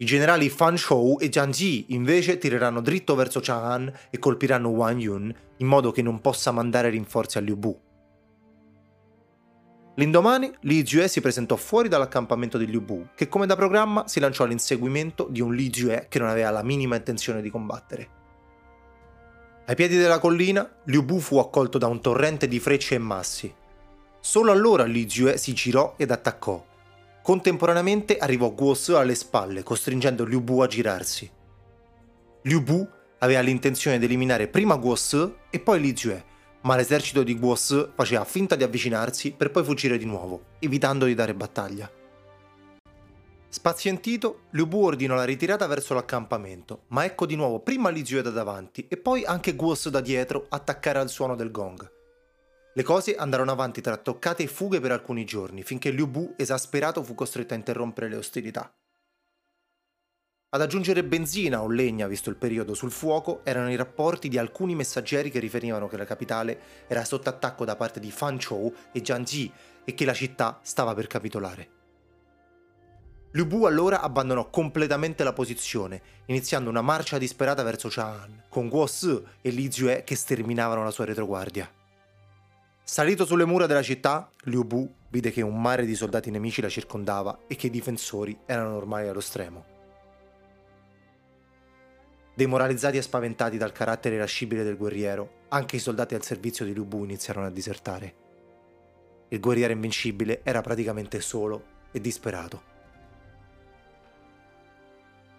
i 0.00 0.04
generali 0.04 0.48
Fan 0.48 0.76
Shou 0.76 1.18
e 1.20 1.28
Jiang 1.28 1.52
Ji 1.52 1.86
invece 1.88 2.38
tireranno 2.38 2.80
dritto 2.80 3.16
verso 3.16 3.40
Chang'an 3.42 3.92
e 4.10 4.18
colpiranno 4.20 4.68
Wang 4.68 5.00
Yun 5.00 5.34
in 5.56 5.66
modo 5.66 5.90
che 5.90 6.02
non 6.02 6.20
possa 6.20 6.52
mandare 6.52 6.88
rinforzi 6.90 7.38
a 7.38 7.40
Liu 7.40 7.56
Bu. 7.56 7.76
L'indomani 9.98 10.50
Li 10.60 10.82
Jue 10.82 11.08
si 11.08 11.20
presentò 11.20 11.56
fuori 11.56 11.88
dall'accampamento 11.88 12.56
di 12.56 12.66
Liu 12.66 12.80
Bu, 12.80 13.08
che 13.14 13.28
come 13.28 13.46
da 13.46 13.56
programma 13.56 14.06
si 14.06 14.20
lanciò 14.20 14.44
all'inseguimento 14.44 15.26
di 15.28 15.40
un 15.40 15.54
Li 15.54 15.68
Jue 15.70 16.06
che 16.08 16.18
non 16.18 16.28
aveva 16.28 16.50
la 16.50 16.62
minima 16.62 16.96
intenzione 16.96 17.42
di 17.42 17.50
combattere. 17.50 18.08
Ai 19.66 19.74
piedi 19.74 19.96
della 19.96 20.20
collina, 20.20 20.68
Liu 20.84 21.02
Bu 21.02 21.18
fu 21.18 21.38
accolto 21.38 21.78
da 21.78 21.88
un 21.88 22.00
torrente 22.00 22.46
di 22.46 22.60
frecce 22.60 22.94
e 22.94 22.98
massi. 22.98 23.52
Solo 24.20 24.52
allora 24.52 24.84
Li 24.84 25.04
Jue 25.04 25.36
si 25.36 25.52
girò 25.52 25.94
ed 25.96 26.12
attaccò, 26.12 26.64
Contemporaneamente 27.28 28.16
arrivò 28.16 28.54
Guo 28.54 28.72
Se 28.72 28.96
alle 28.96 29.14
spalle, 29.14 29.62
costringendo 29.62 30.24
Liu 30.24 30.40
Bu 30.40 30.60
a 30.60 30.66
girarsi. 30.66 31.30
Liu 32.44 32.62
Bu 32.62 32.88
aveva 33.18 33.40
l'intenzione 33.40 33.98
di 33.98 34.06
eliminare 34.06 34.48
prima 34.48 34.76
Guo 34.76 34.94
Se 34.94 35.34
e 35.50 35.60
poi 35.60 35.78
Li 35.78 35.92
Jue, 35.92 36.24
ma 36.68 36.76
l'esercito 36.76 37.22
di 37.22 37.34
Guo 37.34 37.54
Se 37.54 37.92
faceva 37.94 38.26
finta 38.26 38.54
di 38.54 38.62
avvicinarsi 38.62 39.32
per 39.32 39.50
poi 39.50 39.64
fuggire 39.64 39.96
di 39.96 40.04
nuovo, 40.04 40.56
evitando 40.58 41.06
di 41.06 41.14
dare 41.14 41.32
battaglia. 41.32 41.90
Spazientito, 43.48 44.40
Liu 44.50 44.66
Bu 44.66 44.84
ordinò 44.84 45.14
la 45.14 45.24
ritirata 45.24 45.66
verso 45.66 45.94
l'accampamento, 45.94 46.82
ma 46.88 47.06
ecco 47.06 47.24
di 47.24 47.36
nuovo 47.36 47.60
prima 47.60 47.88
Li 47.88 48.04
Zue 48.04 48.20
da 48.20 48.28
davanti 48.28 48.84
e 48.86 48.98
poi 48.98 49.24
anche 49.24 49.54
Guos 49.54 49.88
da 49.88 50.02
dietro 50.02 50.44
attaccare 50.50 50.98
al 50.98 51.08
suono 51.08 51.36
del 51.36 51.50
gong. 51.50 51.90
Le 52.74 52.82
cose 52.82 53.16
andarono 53.16 53.50
avanti 53.50 53.80
tra 53.80 53.96
toccate 53.96 54.42
e 54.42 54.46
fughe 54.46 54.78
per 54.78 54.92
alcuni 54.92 55.24
giorni, 55.24 55.62
finché 55.62 55.88
Liu 55.88 56.06
Bu, 56.06 56.34
esasperato, 56.36 57.02
fu 57.02 57.14
costretto 57.14 57.54
a 57.54 57.56
interrompere 57.56 58.10
le 58.10 58.16
ostilità. 58.16 58.70
Ad 60.50 60.62
aggiungere 60.62 61.04
benzina 61.04 61.60
o 61.60 61.68
legna, 61.68 62.06
visto 62.06 62.30
il 62.30 62.36
periodo 62.36 62.72
sul 62.72 62.90
fuoco, 62.90 63.42
erano 63.44 63.70
i 63.70 63.76
rapporti 63.76 64.28
di 64.28 64.38
alcuni 64.38 64.74
messaggeri 64.74 65.30
che 65.30 65.40
riferivano 65.40 65.88
che 65.88 65.98
la 65.98 66.06
capitale 66.06 66.58
era 66.86 67.04
sotto 67.04 67.28
attacco 67.28 67.66
da 67.66 67.76
parte 67.76 68.00
di 68.00 68.10
Fan 68.10 68.38
Chou 68.38 68.72
e 68.90 69.02
Jiangji 69.02 69.52
e 69.84 69.92
che 69.92 70.06
la 70.06 70.14
città 70.14 70.58
stava 70.62 70.94
per 70.94 71.06
capitolare. 71.06 71.68
Liu 73.32 73.44
Bu 73.44 73.66
allora 73.66 74.00
abbandonò 74.00 74.48
completamente 74.48 75.22
la 75.22 75.34
posizione, 75.34 76.00
iniziando 76.28 76.70
una 76.70 76.80
marcia 76.80 77.18
disperata 77.18 77.62
verso 77.62 77.88
Chang'an, 77.90 78.44
con 78.48 78.70
Guo 78.70 78.86
Si 78.86 79.22
e 79.42 79.50
Li 79.50 79.70
Zue 79.70 80.02
che 80.02 80.16
sterminavano 80.16 80.82
la 80.82 80.90
sua 80.90 81.04
retroguardia. 81.04 81.70
Salito 82.82 83.26
sulle 83.26 83.44
mura 83.44 83.66
della 83.66 83.82
città, 83.82 84.32
Liu 84.44 84.64
Bu 84.64 84.90
vide 85.10 85.30
che 85.30 85.42
un 85.42 85.60
mare 85.60 85.84
di 85.84 85.94
soldati 85.94 86.30
nemici 86.30 86.62
la 86.62 86.70
circondava 86.70 87.40
e 87.46 87.54
che 87.54 87.66
i 87.66 87.70
difensori 87.70 88.38
erano 88.46 88.76
ormai 88.76 89.08
allo 89.08 89.20
stremo. 89.20 89.76
Demoralizzati 92.38 92.96
e 92.96 93.02
spaventati 93.02 93.56
dal 93.56 93.72
carattere 93.72 94.14
irascibile 94.14 94.62
del 94.62 94.76
guerriero, 94.76 95.46
anche 95.48 95.74
i 95.74 95.80
soldati 95.80 96.14
al 96.14 96.22
servizio 96.22 96.64
di 96.64 96.72
Liu 96.72 96.84
Bu 96.84 97.02
iniziarono 97.02 97.46
a 97.46 97.50
disertare. 97.50 98.14
Il 99.30 99.40
guerriero 99.40 99.72
invincibile 99.72 100.42
era 100.44 100.60
praticamente 100.60 101.20
solo 101.20 101.64
e 101.90 102.00
disperato. 102.00 102.62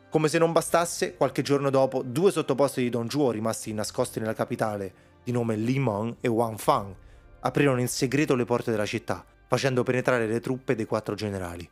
Come 0.10 0.28
se 0.28 0.40
non 0.40 0.52
bastasse, 0.52 1.16
qualche 1.16 1.42
giorno 1.42 1.70
dopo, 1.70 2.04
due 2.04 2.32
sottoposti 2.32 2.82
di 2.82 2.90
Don 2.90 3.08
Juo 3.08 3.32
rimasti 3.32 3.72
nascosti 3.72 4.20
nella 4.20 4.34
capitale, 4.34 4.94
di 5.24 5.32
nome 5.32 5.56
Li 5.56 5.80
Meng 5.80 6.18
e 6.20 6.28
Wang 6.28 6.58
Fang, 6.58 6.94
aprirono 7.40 7.80
in 7.80 7.88
segreto 7.88 8.36
le 8.36 8.44
porte 8.44 8.72
della 8.72 8.86
città, 8.86 9.26
facendo 9.48 9.84
penetrare 9.84 10.28
le 10.28 10.42
truppe 10.42 10.76
dei 10.76 10.86
quattro 10.86 11.16
generali. 11.16 11.66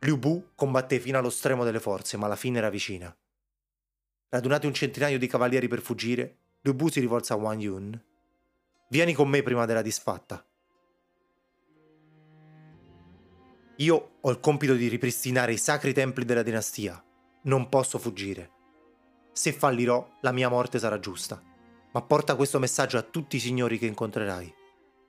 Liu 0.00 0.18
Bu 0.18 0.48
combatté 0.56 0.98
fino 0.98 1.16
allo 1.16 1.30
stremo 1.30 1.62
delle 1.62 1.78
forze, 1.78 2.16
ma 2.16 2.26
la 2.26 2.34
fine 2.34 2.58
era 2.58 2.70
vicina. 2.70 3.16
Radunati 4.34 4.66
un 4.66 4.74
centinaio 4.74 5.16
di 5.16 5.28
cavalieri 5.28 5.68
per 5.68 5.80
fuggire, 5.80 6.38
Liu 6.62 6.74
Bu 6.74 6.90
si 6.90 6.98
rivolse 6.98 7.32
a 7.32 7.36
Wang 7.36 7.60
Yun. 7.60 8.04
Vieni 8.88 9.12
con 9.12 9.28
me 9.28 9.44
prima 9.44 9.64
della 9.64 9.80
disfatta. 9.80 10.44
Io 13.76 14.16
ho 14.20 14.30
il 14.30 14.40
compito 14.40 14.74
di 14.74 14.88
ripristinare 14.88 15.52
i 15.52 15.56
sacri 15.56 15.92
templi 15.92 16.24
della 16.24 16.42
dinastia. 16.42 17.00
Non 17.42 17.68
posso 17.68 18.00
fuggire. 18.00 18.50
Se 19.30 19.52
fallirò, 19.52 20.16
la 20.22 20.32
mia 20.32 20.48
morte 20.48 20.80
sarà 20.80 20.98
giusta. 20.98 21.40
Ma 21.92 22.02
porta 22.02 22.34
questo 22.34 22.58
messaggio 22.58 22.98
a 22.98 23.02
tutti 23.02 23.36
i 23.36 23.40
signori 23.40 23.78
che 23.78 23.86
incontrerai. 23.86 24.52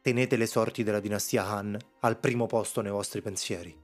Tenete 0.03 0.35
le 0.35 0.45
sorti 0.45 0.83
della 0.83 0.99
dinastia 0.99 1.47
Han 1.47 1.75
al 2.01 2.19
primo 2.19 2.45
posto 2.45 2.81
nei 2.81 2.91
vostri 2.91 3.23
pensieri. 3.23 3.75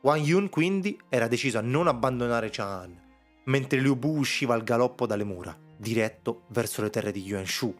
Wang 0.00 0.24
Yun 0.24 0.48
quindi 0.48 1.00
era 1.08 1.28
deciso 1.28 1.58
a 1.58 1.62
non 1.62 1.86
abbandonare 1.86 2.48
Chang'an, 2.50 3.08
mentre 3.44 3.80
Liu 3.80 3.96
Bu 3.96 4.18
usciva 4.18 4.54
al 4.54 4.62
galoppo 4.62 5.06
dalle 5.06 5.24
mura, 5.24 5.56
diretto 5.76 6.42
verso 6.48 6.82
le 6.82 6.90
terre 6.90 7.12
di 7.12 7.22
Yuanshu, 7.22 7.74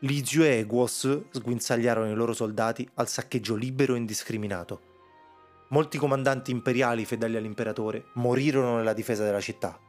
li 0.00 0.26
Zue 0.26 0.58
e 0.58 0.64
Guos 0.64 1.22
sguinzagliarono 1.30 2.10
i 2.10 2.14
loro 2.14 2.34
soldati 2.34 2.86
al 2.94 3.08
saccheggio 3.08 3.54
libero 3.54 3.94
e 3.94 3.98
indiscriminato. 3.98 4.80
Molti 5.70 5.96
comandanti 5.96 6.50
imperiali 6.50 7.06
fedeli 7.06 7.36
all'imperatore 7.36 8.08
morirono 8.14 8.76
nella 8.76 8.92
difesa 8.92 9.24
della 9.24 9.40
città. 9.40 9.80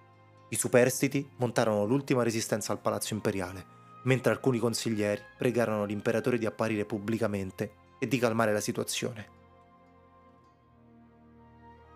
I 0.47 0.55
superstiti 0.55 1.29
montarono 1.35 1.85
l'ultima 1.85 2.23
resistenza 2.23 2.71
al 2.71 2.79
palazzo 2.79 3.13
imperiale, 3.13 3.65
mentre 4.03 4.31
alcuni 4.31 4.59
consiglieri 4.59 5.21
pregarono 5.37 5.83
l'imperatore 5.83 6.37
di 6.37 6.45
apparire 6.45 6.85
pubblicamente 6.85 7.73
e 7.99 8.07
di 8.07 8.17
calmare 8.17 8.53
la 8.53 8.61
situazione. 8.61 9.36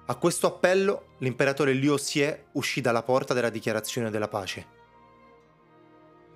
A 0.08 0.16
questo 0.16 0.48
appello 0.48 1.16
l'imperatore 1.20 1.74
Liu 1.74 1.96
Xie 1.96 2.48
uscì 2.54 2.82
dalla 2.82 3.04
porta 3.04 3.34
della 3.34 3.50
dichiarazione 3.50 4.10
della 4.10 4.28
pace 4.28 4.80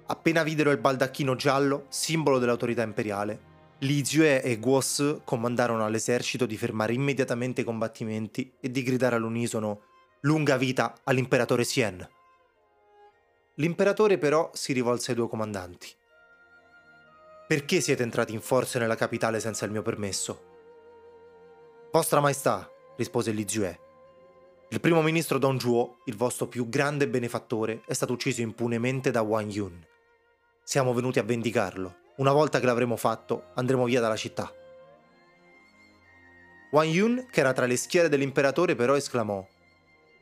Appena 0.07 0.43
videro 0.43 0.69
il 0.69 0.77
baldacchino 0.77 1.35
giallo, 1.35 1.85
simbolo 1.89 2.37
dell'autorità 2.37 2.83
imperiale, 2.83 3.53
Li 3.79 4.05
Zue 4.05 4.41
e 4.43 4.57
Guo 4.57 4.79
Si 4.79 5.21
comandarono 5.23 5.83
all'esercito 5.83 6.45
di 6.45 6.57
fermare 6.57 6.93
immediatamente 6.93 7.61
i 7.61 7.63
combattimenti 7.63 8.53
e 8.59 8.69
di 8.69 8.83
gridare 8.83 9.15
all'unisono 9.15 9.81
lunga 10.21 10.57
vita 10.57 10.95
all'imperatore 11.03 11.63
Sien. 11.63 12.07
L'imperatore 13.55 14.19
però 14.19 14.51
si 14.53 14.73
rivolse 14.73 15.11
ai 15.11 15.17
due 15.17 15.27
comandanti. 15.27 15.87
Perché 17.47 17.81
siete 17.81 18.03
entrati 18.03 18.33
in 18.33 18.41
forze 18.41 18.77
nella 18.77 18.95
capitale 18.95 19.39
senza 19.39 19.65
il 19.65 19.71
mio 19.71 19.81
permesso? 19.81 20.53
Vostra 21.91 22.19
Maestà, 22.19 22.69
rispose 22.95 23.31
Li 23.31 23.47
Zue, 23.47 23.79
il 24.69 24.81
primo 24.81 25.03
ministro 25.03 25.37
Don 25.37 25.57
Juo, 25.57 25.99
il 26.05 26.17
vostro 26.17 26.47
più 26.47 26.67
grande 26.67 27.07
benefattore, 27.07 27.83
è 27.85 27.93
stato 27.93 28.13
ucciso 28.13 28.41
impunemente 28.41 29.11
da 29.11 29.21
Wang 29.21 29.51
Yun. 29.51 29.85
Siamo 30.63 30.91
venuti 30.93 31.19
a 31.19 31.23
vendicarlo. 31.23 31.97
Una 32.17 32.33
volta 32.33 32.59
che 32.59 32.65
l'avremo 32.65 32.97
fatto, 32.97 33.51
andremo 33.53 33.85
via 33.85 34.01
dalla 34.01 34.15
città. 34.15 34.51
Wang 36.71 36.91
Yun, 36.91 37.27
che 37.29 37.39
era 37.41 37.53
tra 37.53 37.67
le 37.67 37.77
schiere 37.77 38.09
dell'imperatore, 38.09 38.73
però 38.73 38.95
esclamò: 38.95 39.47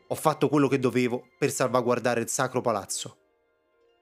Ho 0.08 0.15
fatto 0.15 0.50
quello 0.50 0.68
che 0.68 0.77
dovevo 0.77 1.30
per 1.39 1.50
salvaguardare 1.50 2.20
il 2.20 2.30
sacro 2.30 2.60
palazzo. 2.60 3.18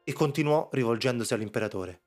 E 0.04 0.12
continuò 0.12 0.70
rivolgendosi 0.72 1.36
all'imperatore. 1.36 2.01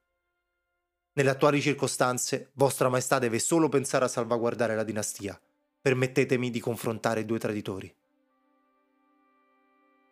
Nelle 1.12 1.30
attuali 1.30 1.60
circostanze, 1.60 2.50
Vostra 2.54 2.88
Maestà 2.88 3.20
deve 3.20 3.38
solo 3.38 3.68
pensare 3.68 4.04
a 4.04 4.08
salvaguardare 4.08 4.74
la 4.74 4.82
dinastia. 4.82 5.40
Permettetemi 5.84 6.48
di 6.48 6.60
confrontare 6.60 7.20
i 7.20 7.24
due 7.26 7.38
traditori. 7.38 7.94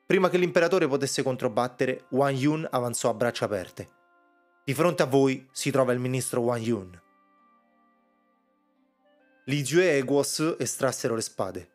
Prima 0.05 0.29
che 0.29 0.37
l'imperatore 0.37 0.87
potesse 0.87 1.23
controbattere, 1.23 2.05
Wang 2.11 2.37
Yun 2.37 2.69
avanzò 2.71 3.09
a 3.09 3.15
braccia 3.15 3.47
aperte. 3.47 3.89
Di 4.67 4.75
fronte 4.75 5.03
a 5.03 5.07
voi 5.07 5.49
si 5.51 5.71
trova 5.71 5.95
il 5.95 5.99
ministro 5.99 6.43
Wang 6.43 6.63
Yun. 6.63 7.03
Li 9.47 9.63
Jue 9.63 9.97
e 9.97 10.03
Guo 10.03 10.23
Si 10.23 10.55
estrassero 10.59 11.15
le 11.15 11.23
spade. 11.23 11.71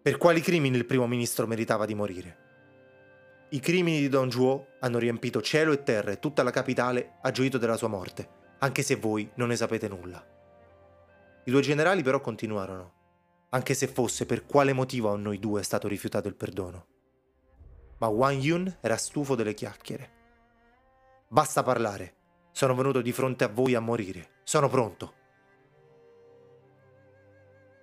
Per 0.00 0.16
quali 0.16 0.40
crimini 0.40 0.78
il 0.78 0.86
primo 0.86 1.06
ministro 1.06 1.46
meritava 1.46 1.84
di 1.84 1.94
morire? 1.94 2.38
I 3.50 3.60
crimini 3.60 3.98
di 3.98 4.08
Don 4.08 4.30
Juo 4.30 4.68
hanno 4.80 4.96
riempito 4.96 5.42
cielo 5.42 5.72
e 5.72 5.82
terra 5.82 6.12
e 6.12 6.18
tutta 6.20 6.42
la 6.42 6.50
capitale 6.50 7.18
ha 7.20 7.30
gioito 7.32 7.58
della 7.58 7.76
sua 7.76 7.88
morte, 7.88 8.56
anche 8.60 8.80
se 8.80 8.96
voi 8.96 9.30
non 9.34 9.48
ne 9.48 9.56
sapete 9.56 9.88
nulla. 9.88 10.36
I 11.48 11.50
due 11.50 11.62
generali 11.62 12.02
però 12.02 12.20
continuarono, 12.20 12.92
anche 13.48 13.72
se 13.72 13.86
fosse 13.86 14.26
per 14.26 14.44
quale 14.44 14.74
motivo 14.74 15.10
a 15.10 15.16
noi 15.16 15.38
due 15.38 15.60
è 15.60 15.64
stato 15.64 15.88
rifiutato 15.88 16.28
il 16.28 16.34
perdono. 16.34 16.86
Ma 18.00 18.06
Wang 18.08 18.42
Yun 18.42 18.76
era 18.82 18.98
stufo 18.98 19.34
delle 19.34 19.54
chiacchiere. 19.54 20.10
Basta 21.26 21.62
parlare. 21.62 22.16
Sono 22.52 22.74
venuto 22.74 23.00
di 23.00 23.12
fronte 23.12 23.44
a 23.44 23.48
voi 23.48 23.74
a 23.74 23.80
morire. 23.80 24.40
Sono 24.44 24.68
pronto. 24.68 25.14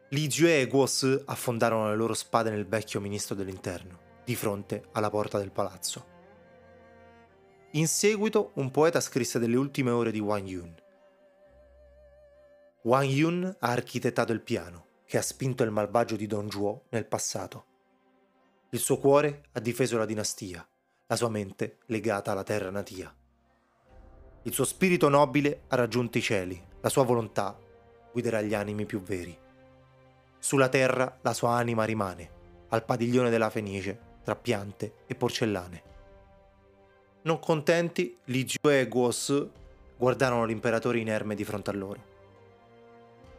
Li 0.10 0.28
Jue 0.28 0.62
e 0.62 0.68
Guo 0.68 0.86
Si 0.86 1.20
affondarono 1.26 1.90
le 1.90 1.96
loro 1.96 2.14
spade 2.14 2.52
nel 2.52 2.68
vecchio 2.68 3.02
ministro 3.02 3.34
dell'interno, 3.34 4.00
di 4.24 4.36
fronte 4.36 4.90
alla 4.92 5.10
porta 5.10 5.40
del 5.40 5.52
palazzo. 5.52 6.06
In 7.72 7.88
seguito 7.88 8.52
un 8.56 8.70
poeta 8.70 9.00
scrisse 9.00 9.40
delle 9.40 9.58
ultime 9.58 9.90
ore 9.90 10.12
di 10.12 10.20
Wang 10.20 10.48
Yun. 10.48 10.84
Wang 12.86 13.10
Yun 13.10 13.56
ha 13.62 13.72
architettato 13.72 14.32
il 14.32 14.42
piano 14.42 14.86
che 15.06 15.18
ha 15.18 15.24
spinto 15.24 15.64
il 15.64 15.72
malvagio 15.72 16.16
di 16.16 16.28
Don 16.28 16.48
Juo 16.48 16.84
nel 16.90 17.08
passato. 17.08 17.66
Il 18.70 18.78
suo 18.78 19.00
cuore 19.00 19.46
ha 19.54 19.60
difeso 19.60 19.98
la 19.98 20.06
dinastia, 20.06 20.64
la 21.08 21.16
sua 21.16 21.30
mente 21.30 21.80
legata 21.88 22.32
alla 22.32 22.44
terra 22.44 22.70
natia. 22.70 23.12
Il 24.44 24.54
suo 24.54 24.66
spirito 24.66 25.10
nobile 25.10 25.64
ha 25.70 25.76
raggiunto 25.76 26.20
i 26.20 26.22
cieli, 26.22 26.64
la 26.82 26.90
sua 26.90 27.04
volontà 27.04 27.58
guiderà 28.12 28.44
gli 28.44 28.54
animi 28.54 28.86
più 28.86 29.02
veri. 29.02 29.36
Sulla 30.38 30.70
terra 30.70 31.18
la 31.22 31.34
sua 31.34 31.54
anima 31.54 31.86
rimane, 31.86 32.30
al 32.70 32.86
padiglione 32.86 33.32
della 33.32 33.50
Fenice, 33.50 34.00
tra 34.24 34.36
piante 34.36 34.98
e 35.08 35.16
porcellane. 35.16 35.84
Non 37.24 37.40
contenti, 37.40 38.16
Li 38.26 38.44
Jue 38.46 38.82
e 38.82 38.88
Guo 38.88 39.10
Si 39.10 39.50
guardarono 39.98 40.46
l'imperatore 40.46 41.00
inerme 41.00 41.34
di 41.34 41.44
fronte 41.44 41.72
a 41.72 41.74
loro. 41.74 42.14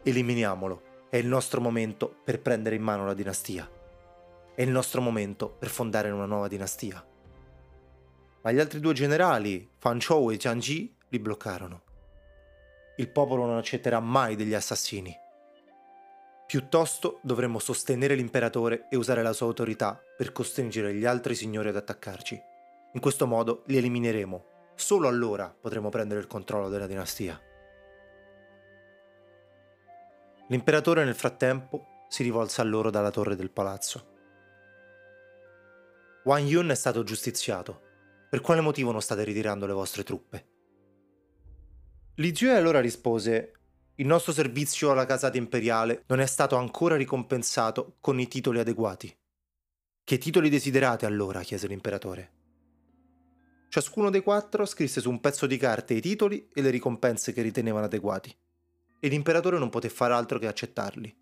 Eliminiamolo, 0.07 0.83
è 1.09 1.17
il 1.17 1.27
nostro 1.27 1.59
momento 1.59 2.21
per 2.23 2.39
prendere 2.41 2.77
in 2.77 2.81
mano 2.81 3.05
la 3.05 3.13
dinastia. 3.13 3.69
È 4.55 4.61
il 4.61 4.69
nostro 4.69 5.01
momento 5.01 5.49
per 5.49 5.67
fondare 5.67 6.09
una 6.11 6.25
nuova 6.25 6.47
dinastia. 6.47 7.05
Ma 8.41 8.51
gli 8.53 8.59
altri 8.59 8.79
due 8.79 8.93
generali, 8.93 9.69
Fan 9.77 9.99
Chou 9.99 10.31
e 10.31 10.37
Jiang 10.37 10.61
Ji, 10.61 10.95
li 11.09 11.19
bloccarono. 11.19 11.81
Il 12.95 13.09
popolo 13.09 13.45
non 13.45 13.57
accetterà 13.57 13.99
mai 13.99 14.37
degli 14.37 14.53
assassini. 14.53 15.13
Piuttosto 16.47 17.19
dovremmo 17.21 17.59
sostenere 17.59 18.15
l'imperatore 18.15 18.87
e 18.89 18.95
usare 18.95 19.21
la 19.21 19.33
sua 19.33 19.47
autorità 19.47 20.01
per 20.15 20.31
costringere 20.31 20.93
gli 20.93 21.03
altri 21.03 21.35
signori 21.35 21.67
ad 21.67 21.75
attaccarci. 21.75 22.41
In 22.93 23.01
questo 23.01 23.27
modo 23.27 23.63
li 23.65 23.75
elimineremo. 23.75 24.45
Solo 24.73 25.09
allora 25.09 25.53
potremo 25.53 25.89
prendere 25.89 26.21
il 26.21 26.27
controllo 26.27 26.69
della 26.69 26.87
dinastia. 26.87 27.41
L'imperatore 30.49 31.03
nel 31.03 31.15
frattempo 31.15 32.05
si 32.07 32.23
rivolse 32.23 32.61
a 32.61 32.63
loro 32.63 32.89
dalla 32.89 33.11
torre 33.11 33.35
del 33.35 33.51
palazzo. 33.51 34.15
Wang 36.23 36.47
Yun 36.47 36.69
è 36.69 36.75
stato 36.75 37.03
giustiziato. 37.03 37.81
Per 38.29 38.41
quale 38.41 38.61
motivo 38.61 38.91
non 38.91 39.01
state 39.01 39.23
ritirando 39.23 39.65
le 39.65 39.73
vostre 39.73 40.03
truppe? 40.03 40.47
Li 42.15 42.35
Zue 42.35 42.55
allora 42.55 42.81
rispose 42.81 43.53
il 43.95 44.05
nostro 44.05 44.31
servizio 44.31 44.91
alla 44.91 45.05
casata 45.05 45.37
imperiale 45.37 46.03
non 46.07 46.19
è 46.19 46.25
stato 46.25 46.55
ancora 46.55 46.95
ricompensato 46.95 47.97
con 47.99 48.19
i 48.19 48.27
titoli 48.27 48.59
adeguati. 48.59 49.15
Che 50.03 50.17
titoli 50.17 50.49
desiderate 50.49 51.05
allora? 51.05 51.41
chiese 51.41 51.67
l'imperatore. 51.67 52.33
Ciascuno 53.69 54.09
dei 54.09 54.21
quattro 54.21 54.65
scrisse 54.65 55.01
su 55.01 55.09
un 55.09 55.19
pezzo 55.19 55.45
di 55.45 55.57
carta 55.57 55.93
i 55.93 56.01
titoli 56.01 56.49
e 56.53 56.61
le 56.61 56.69
ricompense 56.69 57.33
che 57.33 57.41
ritenevano 57.41 57.85
adeguati, 57.85 58.33
e 58.99 59.07
l'imperatore 59.07 59.57
non 59.57 59.69
poté 59.69 59.89
fare 59.89 60.13
altro 60.13 60.39
che 60.39 60.47
accettarli. 60.47 61.15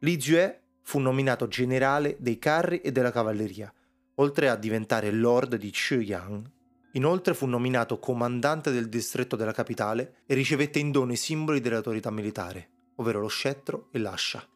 Li 0.00 0.20
Zue 0.20 0.62
fu 0.82 0.98
nominato 0.98 1.48
generale 1.48 2.16
dei 2.18 2.38
carri 2.38 2.80
e 2.80 2.92
della 2.92 3.12
cavalleria, 3.12 3.72
oltre 4.16 4.48
a 4.48 4.56
diventare 4.56 5.10
lord 5.10 5.56
di 5.56 5.70
Chuyang 5.70 6.50
Inoltre 6.94 7.32
fu 7.32 7.46
nominato 7.46 7.98
comandante 7.98 8.70
del 8.70 8.88
distretto 8.88 9.34
della 9.36 9.52
capitale 9.52 10.22
e 10.26 10.34
ricevette 10.34 10.78
in 10.78 10.90
dono 10.90 11.12
i 11.12 11.16
simboli 11.16 11.60
dell'autorità 11.60 12.10
militare, 12.10 12.90
ovvero 12.96 13.20
lo 13.20 13.28
scettro 13.28 13.88
e 13.92 13.98
l'ascia. 13.98 14.46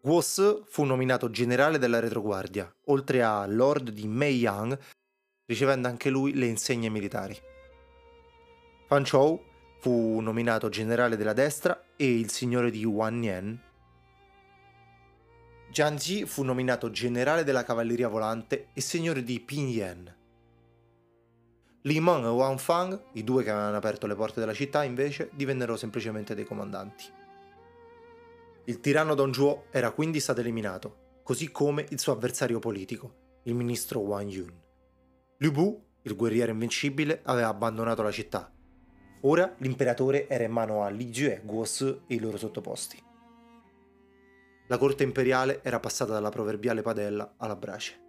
Guo 0.00 0.20
Se 0.20 0.62
fu 0.66 0.82
nominato 0.82 1.30
generale 1.30 1.78
della 1.78 2.00
retroguardia, 2.00 2.68
oltre 2.86 3.22
a 3.22 3.46
lord 3.46 3.90
di 3.90 4.08
Meiyang, 4.08 4.76
ricevendo 5.46 5.86
anche 5.86 6.10
lui 6.10 6.34
le 6.34 6.46
insegne 6.46 6.88
militari. 6.88 7.36
Fan 8.88 9.04
Chou 9.08 9.40
fu 9.82 10.20
nominato 10.20 10.68
generale 10.68 11.16
della 11.16 11.32
destra 11.32 11.86
e 11.96 12.16
il 12.16 12.30
signore 12.30 12.70
di 12.70 12.84
Wannian. 12.84 13.60
Jiang 15.72 15.98
Ji 15.98 16.24
fu 16.24 16.44
nominato 16.44 16.92
generale 16.92 17.42
della 17.42 17.64
cavalleria 17.64 18.06
volante 18.06 18.68
e 18.74 18.80
signore 18.80 19.24
di 19.24 19.40
Pinyin. 19.40 20.16
Li 21.80 21.98
Meng 21.98 22.24
e 22.24 22.28
Wang 22.28 22.60
Fang, 22.60 23.06
i 23.14 23.24
due 23.24 23.42
che 23.42 23.50
avevano 23.50 23.76
aperto 23.76 24.06
le 24.06 24.14
porte 24.14 24.38
della 24.38 24.54
città, 24.54 24.84
invece, 24.84 25.30
divennero 25.32 25.76
semplicemente 25.76 26.36
dei 26.36 26.44
comandanti. 26.44 27.06
Il 28.66 28.78
tiranno 28.78 29.16
Don 29.16 29.32
Zhuo 29.32 29.64
era 29.72 29.90
quindi 29.90 30.20
stato 30.20 30.38
eliminato, 30.38 31.18
così 31.24 31.50
come 31.50 31.86
il 31.88 31.98
suo 31.98 32.12
avversario 32.12 32.60
politico, 32.60 33.40
il 33.42 33.56
ministro 33.56 33.98
Wang 33.98 34.30
Yun. 34.30 34.62
Liu 35.38 35.50
Bu, 35.50 35.84
il 36.02 36.14
guerriero 36.14 36.52
invincibile, 36.52 37.20
aveva 37.24 37.48
abbandonato 37.48 38.02
la 38.02 38.12
città. 38.12 38.48
Ora 39.22 39.54
l'imperatore 39.58 40.28
era 40.28 40.44
in 40.44 40.52
mano 40.52 40.82
a 40.82 40.88
Li 40.88 41.10
Jue, 41.10 41.40
Guo 41.44 41.64
e 41.64 42.14
i 42.14 42.18
loro 42.18 42.36
sottoposti. 42.36 43.02
La 44.68 44.78
corte 44.78 45.02
imperiale 45.02 45.60
era 45.62 45.80
passata 45.80 46.12
dalla 46.12 46.30
proverbiale 46.30 46.82
padella 46.82 47.34
alla 47.36 47.56
brace 47.56 48.02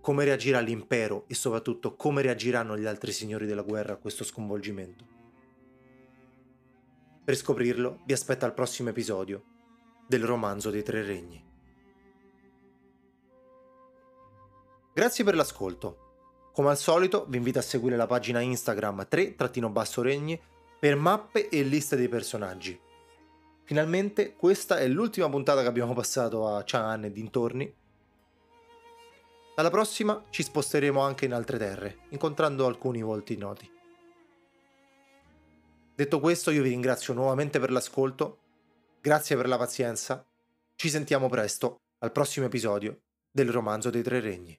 come 0.00 0.24
reagirà 0.24 0.60
l'impero 0.60 1.24
e 1.26 1.34
soprattutto 1.34 1.94
come 1.94 2.22
reagiranno 2.22 2.76
gli 2.76 2.86
altri 2.86 3.12
signori 3.12 3.46
della 3.46 3.62
guerra 3.62 3.94
a 3.94 3.96
questo 3.96 4.24
sconvolgimento. 4.24 5.18
Per 7.22 7.34
scoprirlo 7.36 8.00
vi 8.06 8.12
aspetta 8.12 8.46
al 8.46 8.54
prossimo 8.54 8.88
episodio 8.88 9.44
del 10.08 10.24
romanzo 10.24 10.70
dei 10.70 10.82
tre 10.82 11.04
regni. 11.04 11.44
Grazie 14.92 15.22
per 15.22 15.34
l'ascolto. 15.34 16.09
Come 16.52 16.70
al 16.70 16.76
solito 16.78 17.26
vi 17.28 17.36
invito 17.36 17.58
a 17.58 17.62
seguire 17.62 17.96
la 17.96 18.06
pagina 18.06 18.40
Instagram 18.40 19.06
3-regni 19.10 20.40
per 20.78 20.96
mappe 20.96 21.48
e 21.48 21.62
liste 21.62 21.96
dei 21.96 22.08
personaggi. 22.08 22.78
Finalmente 23.64 24.34
questa 24.34 24.78
è 24.78 24.88
l'ultima 24.88 25.28
puntata 25.28 25.62
che 25.62 25.68
abbiamo 25.68 25.94
passato 25.94 26.48
a 26.48 26.62
Chang'an 26.64 27.04
e 27.04 27.12
dintorni 27.12 27.74
alla 29.60 29.68
prossima 29.68 30.24
ci 30.30 30.42
sposteremo 30.42 31.00
anche 31.00 31.26
in 31.26 31.34
altre 31.34 31.58
terre, 31.58 31.98
incontrando 32.10 32.64
alcuni 32.64 33.02
volti 33.02 33.36
noti. 33.36 33.70
Detto 35.94 36.18
questo, 36.18 36.50
io 36.50 36.62
vi 36.62 36.70
ringrazio 36.70 37.12
nuovamente 37.12 37.60
per 37.60 37.70
l'ascolto, 37.70 38.38
grazie 39.02 39.36
per 39.36 39.48
la 39.48 39.58
pazienza, 39.58 40.24
ci 40.76 40.88
sentiamo 40.88 41.28
presto 41.28 41.82
al 41.98 42.10
prossimo 42.10 42.46
episodio 42.46 43.02
del 43.30 43.50
romanzo 43.50 43.90
dei 43.90 44.02
tre 44.02 44.20
regni. 44.20 44.58